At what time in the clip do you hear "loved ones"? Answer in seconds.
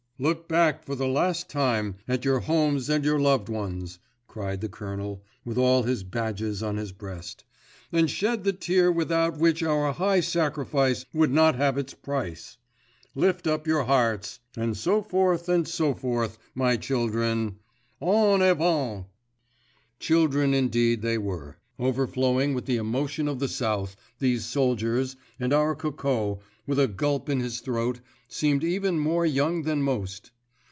3.19-3.97